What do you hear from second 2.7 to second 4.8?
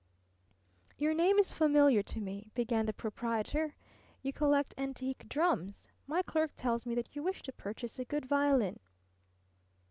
the proprietor. "You collect